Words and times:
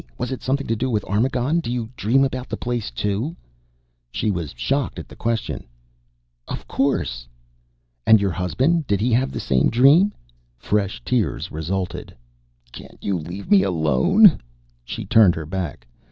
Was 0.17 0.31
it 0.31 0.41
something 0.41 0.65
to 0.65 0.75
do 0.75 0.89
with 0.89 1.05
Armagon? 1.05 1.59
Do 1.59 1.71
you 1.71 1.91
dream 1.95 2.23
about 2.23 2.49
the 2.49 2.57
place, 2.57 2.89
too?" 2.89 3.35
She 4.09 4.31
was 4.31 4.51
shocked 4.57 4.97
at 4.97 5.07
the 5.07 5.15
question. 5.15 5.67
"Of 6.47 6.67
course!" 6.67 7.27
"And 8.07 8.19
your 8.19 8.31
husband? 8.31 8.87
Did 8.87 8.99
he 8.99 9.11
have 9.13 9.31
the 9.31 9.39
same 9.39 9.69
dream?" 9.69 10.11
Fresh 10.57 11.03
tears 11.05 11.51
resulted. 11.51 12.15
"Can't 12.71 13.03
you 13.03 13.15
leave 13.15 13.51
me 13.51 13.61
alone?" 13.61 14.41
She 14.83 15.05
turned 15.05 15.35
her 15.35 15.45
back. 15.45 15.85